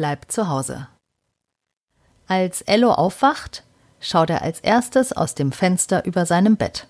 bleibt 0.00 0.32
zu 0.32 0.48
Hause. 0.48 0.88
Als 2.26 2.62
Ello 2.62 2.90
aufwacht, 2.92 3.64
schaut 4.00 4.30
er 4.30 4.40
als 4.40 4.60
erstes 4.60 5.12
aus 5.12 5.34
dem 5.34 5.52
Fenster 5.52 6.06
über 6.06 6.24
seinem 6.24 6.56
Bett. 6.56 6.86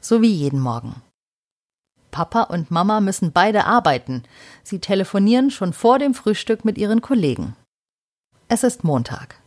So 0.00 0.22
wie 0.22 0.32
jeden 0.32 0.58
Morgen. 0.58 1.02
Papa 2.10 2.44
und 2.44 2.70
Mama 2.70 3.02
müssen 3.02 3.32
beide 3.32 3.66
arbeiten. 3.66 4.22
Sie 4.62 4.78
telefonieren 4.78 5.50
schon 5.50 5.74
vor 5.74 5.98
dem 5.98 6.14
Frühstück 6.14 6.64
mit 6.64 6.78
ihren 6.78 7.02
Kollegen. 7.02 7.54
Es 8.48 8.62
ist 8.62 8.82
Montag. 8.82 9.42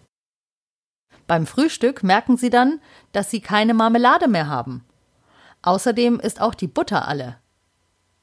Beim 1.25 1.47
Frühstück 1.47 2.03
merken 2.03 2.37
sie 2.37 2.51
dann, 2.51 2.81
dass 3.13 3.31
sie 3.31 3.41
keine 3.41 3.73
Marmelade 3.73 4.27
mehr 4.27 4.45
haben. 4.45 4.85
Außerdem 5.63 6.19
ist 6.19 6.39
auch 6.39 6.53
die 6.53 6.67
Butter 6.67 7.07
alle. 7.07 7.37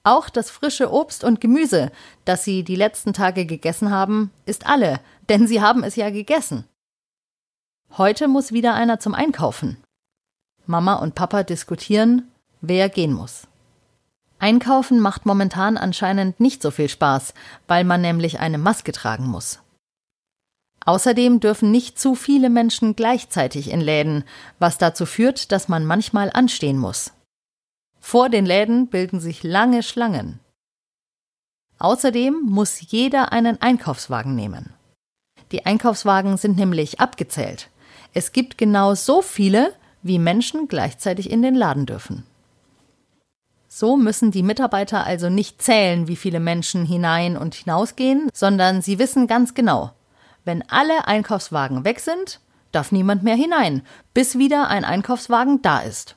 Auch 0.09 0.31
das 0.31 0.51
frische 0.51 0.91
Obst 0.91 1.23
und 1.23 1.39
Gemüse, 1.39 1.93
das 2.25 2.43
sie 2.43 2.65
die 2.65 2.77
letzten 2.77 3.13
Tage 3.13 3.45
gegessen 3.45 3.91
haben, 3.91 4.31
ist 4.47 4.65
alle, 4.65 5.01
denn 5.29 5.47
sie 5.47 5.61
haben 5.61 5.85
es 5.85 5.97
ja 5.97 6.09
gegessen. 6.09 6.65
Heute 7.99 8.27
muss 8.27 8.51
wieder 8.51 8.73
einer 8.73 9.01
zum 9.01 9.13
Einkaufen. 9.13 9.77
Mama 10.65 10.95
und 10.95 11.15
Papa 11.15 11.43
diskutieren, 11.43 12.27
wer 12.63 12.89
gehen 12.89 13.13
muss. 13.13 13.49
Einkaufen 14.39 14.99
macht 14.99 15.27
momentan 15.27 15.77
anscheinend 15.77 16.41
nicht 16.41 16.63
so 16.63 16.71
viel 16.71 16.89
Spaß, 16.89 17.35
weil 17.67 17.85
man 17.85 18.01
nämlich 18.01 18.41
eine 18.41 18.57
Maske 18.57 18.93
tragen 18.93 19.27
muss. 19.27 19.61
Außerdem 20.87 21.41
dürfen 21.41 21.71
nicht 21.71 21.99
zu 21.99 22.15
viele 22.15 22.49
Menschen 22.49 22.97
gleichzeitig 22.97 23.71
in 23.71 23.83
Läden, 23.83 24.25
was 24.59 24.79
dazu 24.79 25.05
führt, 25.05 25.53
dass 25.53 25.69
man 25.69 25.85
manchmal 25.85 26.31
anstehen 26.33 26.79
muss. 26.79 27.13
Vor 28.11 28.31
den 28.31 28.47
Läden 28.47 28.87
bilden 28.87 29.21
sich 29.21 29.43
lange 29.43 29.83
Schlangen. 29.83 30.41
Außerdem 31.79 32.41
muss 32.43 32.81
jeder 32.91 33.33
einen 33.33 33.61
Einkaufswagen 33.61 34.35
nehmen. 34.35 34.73
Die 35.53 35.67
Einkaufswagen 35.67 36.39
sind 36.39 36.57
nämlich 36.57 37.01
abgezählt. 37.01 37.69
Es 38.15 38.33
gibt 38.33 38.57
genau 38.57 38.95
so 38.95 39.21
viele, 39.21 39.75
wie 40.01 40.19
Menschen 40.19 40.69
gleichzeitig 40.69 41.31
in 41.31 41.43
den 41.43 41.55
Laden 41.55 41.85
dürfen. 41.85 42.25
So 43.69 43.99
müssen 43.99 44.31
die 44.31 44.43
Mitarbeiter 44.43 45.05
also 45.05 45.29
nicht 45.29 45.61
zählen, 45.61 46.09
wie 46.09 46.17
viele 46.17 46.41
Menschen 46.41 46.87
hinein 46.87 47.37
und 47.37 47.55
hinausgehen, 47.57 48.31
sondern 48.33 48.81
sie 48.81 48.99
wissen 48.99 49.27
ganz 49.27 49.53
genau, 49.53 49.93
wenn 50.47 50.65
alle 50.71 51.07
Einkaufswagen 51.07 51.85
weg 51.85 52.01
sind, 52.01 52.41
darf 52.73 52.91
niemand 52.91 53.23
mehr 53.23 53.37
hinein, 53.37 53.83
bis 54.15 54.39
wieder 54.39 54.69
ein 54.69 54.87
Einkaufswagen 54.87 55.61
da 55.61 55.81
ist. 55.81 56.17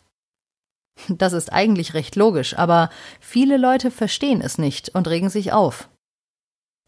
Das 1.08 1.34
ist 1.34 1.52
eigentlich 1.52 1.94
recht 1.94 2.16
logisch, 2.16 2.58
aber 2.58 2.90
viele 3.20 3.58
Leute 3.58 3.92
verstehen 3.92 4.42
es 4.42 4.58
nicht 4.58 4.90
und 4.90 5.08
regen 5.08 5.30
sich 5.30 5.52
auf. 5.52 5.90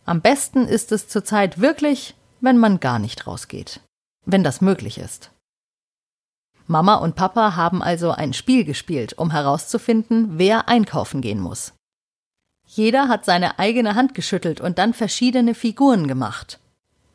Am 0.05 0.21
besten 0.21 0.67
ist 0.67 0.91
es 0.91 1.07
zurzeit 1.07 1.59
wirklich, 1.59 2.15
wenn 2.41 2.57
man 2.57 2.79
gar 2.79 2.99
nicht 2.99 3.25
rausgeht, 3.25 3.79
wenn 4.25 4.43
das 4.43 4.61
möglich 4.61 4.97
ist. 4.97 5.31
Mama 6.67 6.95
und 6.95 7.15
Papa 7.15 7.55
haben 7.55 7.81
also 7.81 8.11
ein 8.11 8.33
Spiel 8.33 8.63
gespielt, 8.65 9.17
um 9.17 9.31
herauszufinden, 9.31 10.37
wer 10.37 10.69
einkaufen 10.69 11.21
gehen 11.21 11.39
muss. 11.39 11.73
Jeder 12.65 13.07
hat 13.09 13.25
seine 13.25 13.59
eigene 13.59 13.95
Hand 13.95 14.15
geschüttelt 14.15 14.61
und 14.61 14.77
dann 14.77 14.93
verschiedene 14.93 15.55
Figuren 15.55 16.07
gemacht. 16.07 16.59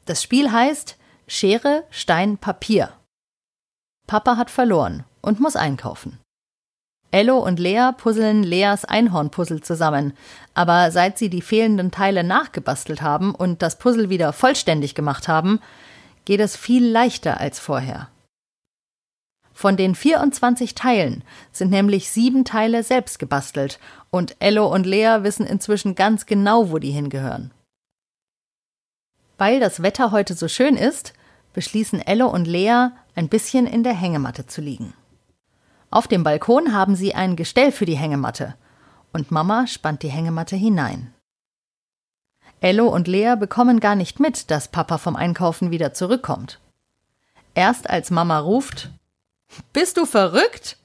Das 0.04 0.22
Spiel 0.22 0.52
heißt 0.52 0.96
Schere, 1.26 1.84
Stein, 1.90 2.38
Papier. 2.38 2.92
Papa 4.06 4.36
hat 4.36 4.50
verloren 4.50 5.04
und 5.20 5.40
muss 5.40 5.56
einkaufen. 5.56 6.18
Ello 7.10 7.38
und 7.38 7.58
Lea 7.58 7.90
puzzeln 7.96 8.42
Leas 8.42 8.84
Einhornpuzzle 8.84 9.62
zusammen, 9.62 10.12
aber 10.54 10.90
seit 10.90 11.16
sie 11.16 11.30
die 11.30 11.40
fehlenden 11.40 11.90
Teile 11.90 12.22
nachgebastelt 12.22 13.00
haben 13.00 13.34
und 13.34 13.62
das 13.62 13.78
Puzzle 13.78 14.10
wieder 14.10 14.32
vollständig 14.32 14.94
gemacht 14.94 15.26
haben, 15.26 15.60
geht 16.26 16.40
es 16.40 16.56
viel 16.56 16.86
leichter 16.86 17.40
als 17.40 17.58
vorher. 17.58 18.08
Von 19.54 19.76
den 19.76 19.94
24 19.94 20.74
Teilen 20.74 21.24
sind 21.50 21.70
nämlich 21.70 22.10
sieben 22.10 22.44
Teile 22.44 22.82
selbst 22.82 23.18
gebastelt 23.18 23.80
und 24.10 24.36
Ello 24.38 24.72
und 24.72 24.86
Lea 24.86 25.18
wissen 25.22 25.46
inzwischen 25.46 25.94
ganz 25.94 26.26
genau, 26.26 26.70
wo 26.70 26.78
die 26.78 26.92
hingehören. 26.92 27.50
Weil 29.38 29.58
das 29.60 29.82
Wetter 29.82 30.12
heute 30.12 30.34
so 30.34 30.46
schön 30.46 30.76
ist, 30.76 31.14
beschließen 31.54 32.00
Ello 32.00 32.28
und 32.28 32.46
Lea, 32.46 32.88
ein 33.16 33.28
bisschen 33.28 33.66
in 33.66 33.82
der 33.82 33.94
Hängematte 33.94 34.46
zu 34.46 34.60
liegen. 34.60 34.92
Auf 35.90 36.06
dem 36.06 36.22
Balkon 36.22 36.72
haben 36.72 36.96
sie 36.96 37.14
ein 37.14 37.36
Gestell 37.36 37.72
für 37.72 37.86
die 37.86 37.96
Hängematte 37.96 38.54
und 39.12 39.30
Mama 39.30 39.66
spannt 39.66 40.02
die 40.02 40.10
Hängematte 40.10 40.56
hinein. 40.56 41.14
Ello 42.60 42.88
und 42.88 43.08
Lea 43.08 43.34
bekommen 43.38 43.80
gar 43.80 43.94
nicht 43.94 44.20
mit, 44.20 44.50
dass 44.50 44.68
Papa 44.68 44.98
vom 44.98 45.16
Einkaufen 45.16 45.70
wieder 45.70 45.94
zurückkommt. 45.94 46.60
Erst 47.54 47.88
als 47.88 48.10
Mama 48.10 48.38
ruft, 48.38 48.90
bist 49.72 49.96
du 49.96 50.06
verrückt? 50.06 50.76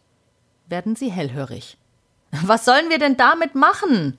werden 0.68 0.96
sie 0.96 1.12
hellhörig. 1.12 1.78
Was 2.32 2.66
sollen 2.66 2.90
wir 2.90 2.98
denn 2.98 3.18
damit 3.18 3.54
machen? 3.54 4.18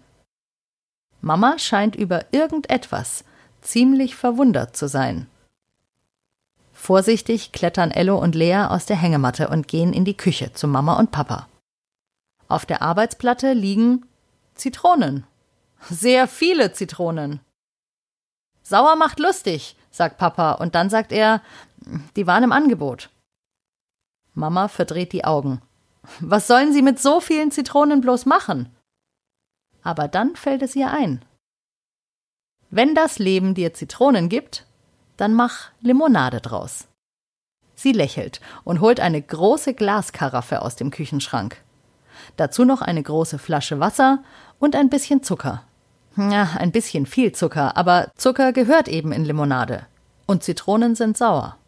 Mama 1.21 1.59
scheint 1.59 1.97
über 1.97 2.27
irgendetwas 2.33 3.25
ziemlich 3.61 4.15
verwundert 4.15 4.77
zu 4.77 4.89
sein. 4.89 5.27
Vorsichtig 6.85 7.53
klettern 7.53 7.91
Ello 7.91 8.19
und 8.19 8.35
Lea 8.35 8.67
aus 8.69 8.85
der 8.85 8.97
Hängematte 8.97 9.49
und 9.49 9.69
gehen 9.69 9.95
in 9.95 10.05
die 10.05 10.19
Küche 10.19 10.53
zu 10.53 10.69
Mama 10.69 10.99
und 10.99 11.13
Papa. 11.13 11.49
Auf 12.47 12.67
der 12.67 12.83
Arbeitsplatte 12.83 13.55
liegen 13.55 14.05
Zitronen. 14.55 15.27
Sehr 15.89 16.29
viele 16.29 16.75
Zitronen. 16.75 17.41
Sauer 18.63 18.97
macht 18.97 19.19
lustig, 19.19 19.77
sagt 19.91 20.19
Papa, 20.19 20.53
und 20.53 20.75
dann 20.75 20.91
sagt 20.91 21.13
er, 21.13 21.41
die 22.17 22.27
waren 22.27 22.45
im 22.45 22.53
Angebot. 22.53 23.09
Mama 24.35 24.69
verdreht 24.69 25.15
die 25.15 25.25
Augen. 25.25 25.63
Was 26.21 26.47
sollen 26.47 26.75
Sie 26.75 26.83
mit 26.83 27.01
so 27.01 27.21
vielen 27.21 27.51
Zitronen 27.51 28.03
bloß 28.03 28.27
machen? 28.27 28.69
Aber 29.83 30.07
dann 30.07 30.37
fällt 30.37 30.61
es 30.61 30.77
ihr 30.77 30.91
ein. 30.91 31.25
Wenn 32.69 32.95
das 32.95 33.19
Leben 33.19 33.55
dir 33.55 33.73
Zitronen 33.73 34.29
gibt, 34.29 34.67
dann 35.17 35.35
mach 35.35 35.71
Limonade 35.81 36.41
draus. 36.41 36.89
Sie 37.75 37.93
lächelt 37.93 38.41
und 38.65 38.81
holt 38.81 39.01
eine 39.01 39.21
große 39.21 39.75
Glaskaraffe 39.75 40.63
aus 40.63 40.77
dem 40.77 40.91
Küchenschrank. 40.91 41.63
Dazu 42.37 42.65
noch 42.65 42.83
eine 42.83 43.03
große 43.03 43.39
Flasche 43.39 43.81
Wasser 43.81 44.23
und 44.59 44.77
ein 44.77 44.89
bisschen 44.89 45.23
Zucker. 45.23 45.65
Ja, 46.17 46.51
ein 46.59 46.71
bisschen 46.71 47.07
viel 47.07 47.33
Zucker, 47.33 47.77
aber 47.77 48.11
Zucker 48.17 48.53
gehört 48.53 48.89
eben 48.89 49.13
in 49.13 49.25
Limonade. 49.25 49.87
Und 50.27 50.45
Zitronen 50.45 50.95
sind 50.95 51.19
sauer. 51.19 51.59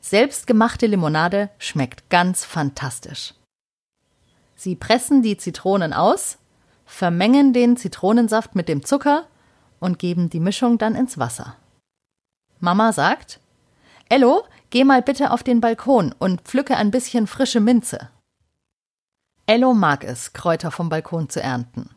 Selbstgemachte 0.00 0.86
Limonade 0.86 1.50
schmeckt 1.58 2.08
ganz 2.10 2.44
fantastisch. 2.44 3.34
Sie 4.54 4.76
pressen 4.76 5.22
die 5.22 5.36
Zitronen 5.36 5.92
aus, 5.92 6.38
vermengen 6.84 7.52
den 7.52 7.76
Zitronensaft 7.76 8.54
mit 8.54 8.68
dem 8.68 8.84
Zucker 8.84 9.26
und 9.80 9.98
geben 9.98 10.30
die 10.30 10.40
Mischung 10.40 10.78
dann 10.78 10.94
ins 10.94 11.18
Wasser. 11.18 11.56
Mama 12.60 12.92
sagt: 12.92 13.40
Ello, 14.08 14.44
geh 14.70 14.84
mal 14.84 15.02
bitte 15.02 15.30
auf 15.30 15.42
den 15.42 15.60
Balkon 15.60 16.14
und 16.18 16.42
pflücke 16.42 16.76
ein 16.76 16.90
bisschen 16.90 17.26
frische 17.26 17.60
Minze. 17.60 18.10
Ello 19.46 19.74
mag 19.74 20.04
es, 20.04 20.32
Kräuter 20.32 20.70
vom 20.70 20.88
Balkon 20.88 21.28
zu 21.28 21.40
ernten. 21.40 21.90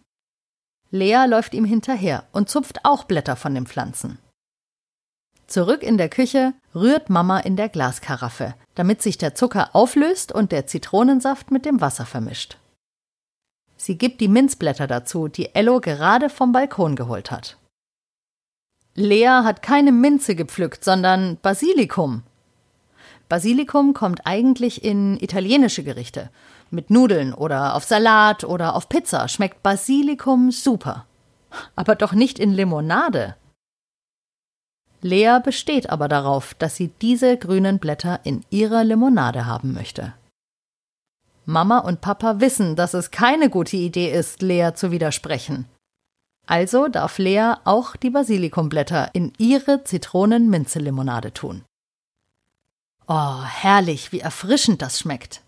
Lea 0.89 1.25
läuft 1.27 1.53
ihm 1.53 1.65
hinterher 1.65 2.25
und 2.31 2.49
zupft 2.49 2.83
auch 2.83 3.05
Blätter 3.05 3.35
von 3.35 3.55
den 3.55 3.65
Pflanzen. 3.65 4.19
Zurück 5.47 5.83
in 5.83 5.97
der 5.97 6.09
Küche 6.09 6.53
rührt 6.73 7.09
Mama 7.09 7.39
in 7.39 7.57
der 7.57 7.67
Glaskaraffe, 7.67 8.55
damit 8.75 9.01
sich 9.01 9.17
der 9.17 9.35
Zucker 9.35 9.75
auflöst 9.75 10.31
und 10.31 10.51
der 10.51 10.67
Zitronensaft 10.67 11.51
mit 11.51 11.65
dem 11.65 11.81
Wasser 11.81 12.05
vermischt. 12.05 12.57
Sie 13.75 13.97
gibt 13.97 14.21
die 14.21 14.27
Minzblätter 14.27 14.87
dazu, 14.87 15.27
die 15.27 15.53
Ello 15.55 15.81
gerade 15.81 16.29
vom 16.29 16.51
Balkon 16.51 16.95
geholt 16.95 17.31
hat. 17.31 17.57
Lea 18.95 19.43
hat 19.43 19.61
keine 19.61 19.91
Minze 19.91 20.35
gepflückt, 20.35 20.83
sondern 20.83 21.37
Basilikum. 21.41 22.23
Basilikum 23.29 23.93
kommt 23.93 24.21
eigentlich 24.25 24.83
in 24.83 25.17
italienische 25.17 25.83
Gerichte. 25.83 26.29
Mit 26.69 26.89
Nudeln 26.89 27.33
oder 27.33 27.75
auf 27.75 27.85
Salat 27.85 28.43
oder 28.43 28.75
auf 28.75 28.89
Pizza 28.89 29.27
schmeckt 29.27 29.63
Basilikum 29.63 30.51
super. 30.51 31.05
Aber 31.75 31.95
doch 31.95 32.13
nicht 32.13 32.39
in 32.39 32.51
Limonade. 32.51 33.35
Lea 35.01 35.39
besteht 35.43 35.89
aber 35.89 36.07
darauf, 36.07 36.53
dass 36.53 36.75
sie 36.75 36.89
diese 37.01 37.37
grünen 37.37 37.79
Blätter 37.79 38.19
in 38.23 38.43
ihrer 38.49 38.83
Limonade 38.83 39.45
haben 39.45 39.73
möchte. 39.73 40.13
Mama 41.45 41.79
und 41.79 42.01
Papa 42.01 42.39
wissen, 42.39 42.75
dass 42.75 42.93
es 42.93 43.11
keine 43.11 43.49
gute 43.49 43.77
Idee 43.77 44.11
ist, 44.11 44.41
Lea 44.41 44.71
zu 44.75 44.91
widersprechen. 44.91 45.65
Also 46.51 46.89
darf 46.89 47.17
Lea 47.17 47.53
auch 47.63 47.95
die 47.95 48.09
Basilikumblätter 48.09 49.11
in 49.13 49.31
ihre 49.37 49.85
Zitronen-Minze-Limonade 49.85 51.31
tun. 51.31 51.63
Oh, 53.07 53.41
herrlich, 53.41 54.11
wie 54.11 54.19
erfrischend 54.19 54.81
das 54.81 54.99
schmeckt. 54.99 55.43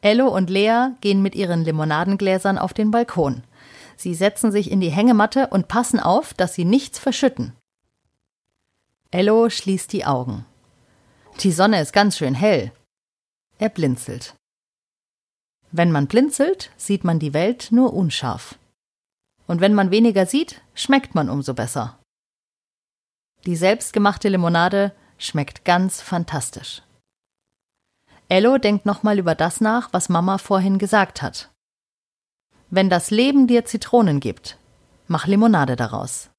Ello 0.00 0.26
und 0.26 0.50
Lea 0.50 0.88
gehen 1.00 1.22
mit 1.22 1.36
ihren 1.36 1.62
Limonadengläsern 1.62 2.58
auf 2.58 2.74
den 2.74 2.90
Balkon. 2.90 3.44
Sie 3.96 4.16
setzen 4.16 4.50
sich 4.50 4.72
in 4.72 4.80
die 4.80 4.90
Hängematte 4.90 5.46
und 5.46 5.68
passen 5.68 6.00
auf, 6.00 6.34
dass 6.34 6.54
sie 6.54 6.64
nichts 6.64 6.98
verschütten. 6.98 7.52
Ello 9.12 9.48
schließt 9.48 9.92
die 9.92 10.06
Augen. 10.06 10.44
Die 11.38 11.52
Sonne 11.52 11.80
ist 11.80 11.92
ganz 11.92 12.18
schön 12.18 12.34
hell. 12.34 12.72
Er 13.58 13.68
blinzelt. 13.68 14.34
Wenn 15.70 15.92
man 15.92 16.08
blinzelt, 16.08 16.72
sieht 16.76 17.04
man 17.04 17.20
die 17.20 17.32
Welt 17.32 17.68
nur 17.70 17.92
unscharf. 17.92 18.56
Und 19.50 19.60
wenn 19.60 19.74
man 19.74 19.90
weniger 19.90 20.26
sieht, 20.26 20.62
schmeckt 20.74 21.16
man 21.16 21.28
umso 21.28 21.54
besser. 21.54 21.98
Die 23.46 23.56
selbstgemachte 23.56 24.28
Limonade 24.28 24.92
schmeckt 25.18 25.64
ganz 25.64 26.00
fantastisch. 26.00 26.82
Ello 28.28 28.58
denkt 28.58 28.86
nochmal 28.86 29.18
über 29.18 29.34
das 29.34 29.60
nach, 29.60 29.92
was 29.92 30.08
Mama 30.08 30.38
vorhin 30.38 30.78
gesagt 30.78 31.20
hat. 31.20 31.50
Wenn 32.70 32.88
das 32.90 33.10
Leben 33.10 33.48
dir 33.48 33.64
Zitronen 33.64 34.20
gibt, 34.20 34.56
mach 35.08 35.26
Limonade 35.26 35.74
daraus. 35.74 36.30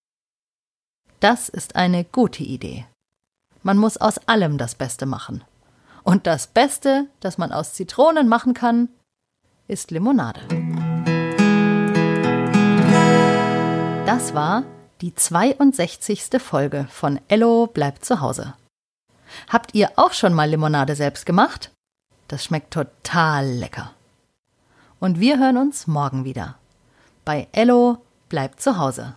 Das 1.20 1.50
ist 1.50 1.76
eine 1.76 2.06
gute 2.06 2.44
Idee. 2.44 2.86
Man 3.62 3.78
muss 3.78 3.98
aus 3.98 4.20
allem 4.30 4.58
das 4.58 4.76
Beste 4.76 5.06
machen. 5.06 5.44
Und 6.04 6.28
das 6.28 6.48
Beste, 6.48 7.10
das 7.20 7.38
man 7.38 7.52
aus 7.52 7.74
Zitronen 7.74 8.30
machen 8.30 8.54
kann, 8.54 8.88
ist 9.68 9.92
Limonade. 9.92 10.40
Das 14.14 14.34
war 14.34 14.66
die 15.00 15.16
62. 15.16 16.42
Folge 16.42 16.86
von 16.92 17.22
Ello 17.30 17.68
bleibt 17.68 18.04
zu 18.04 18.20
Hause. 18.20 18.56
Habt 19.48 19.74
ihr 19.74 19.92
auch 19.96 20.12
schon 20.12 20.34
mal 20.34 20.50
Limonade 20.50 20.98
selbst 20.98 21.26
gemacht? 21.26 21.72
Das 22.28 22.44
schmeckt 22.44 22.74
total 22.74 23.48
lecker. 23.48 23.94
Und 25.00 25.22
wir 25.22 25.40
hören 25.40 25.56
uns 25.56 25.88
morgen 25.88 26.26
wieder. 26.26 26.58
Bei 27.24 27.48
Ello 27.54 28.00
bleibt 28.28 28.60
zu 28.60 28.78
Hause. 28.78 29.16